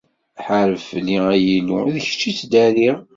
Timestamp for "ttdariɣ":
2.33-2.97